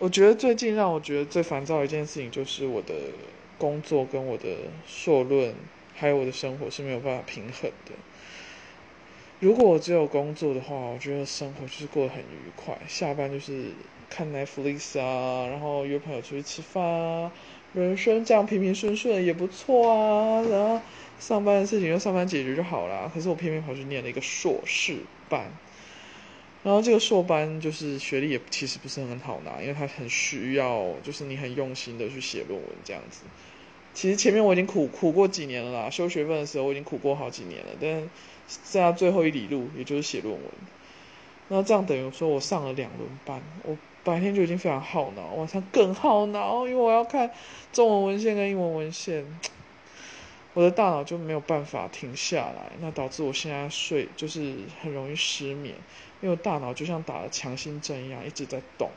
[0.00, 2.94] 我觉得最近让我觉得最烦躁的一件事情，就是我的
[3.58, 4.46] 工作跟我的
[4.86, 5.52] 硕论，
[5.96, 7.92] 还有我的生活是没有办法平衡的。
[9.40, 13.72] 如果我只有工作的话，我觉得生活就是过得很愉快，下班就是
[14.08, 17.32] 看 Netflix 啊，然后约朋友出去吃饭啊，
[17.72, 20.42] 人生这样平平顺顺也不错啊。
[20.42, 20.80] 然后
[21.18, 23.10] 上班的事情就上班解决就好了。
[23.12, 25.52] 可是我偏偏跑去念了一个硕士班，
[26.68, 33.22] 然后这个硕班就是学历也其实不是很好拿，因为它很需要就是你很用心的去写论文这样子。
[33.94, 38.10] 其实前面我已经苦苦过几年了啦，修学分的时候我已经苦过好几年了，但。
[38.64, 40.42] 剩下最后一里路，也就是写论文。
[41.48, 47.30] 那这样等于说我上了两轮班，我白天就已经非常耗脑，晚上更耗脑，因为我要看
[47.74, 49.22] 中文文献跟英文文献，
[50.58, 52.72] 我的大脑就没有办法停下来。
[52.80, 55.76] 那导致我现在睡就是很容易失眠，
[56.20, 58.90] 因为大脑就像打了强心针一样，一直在动。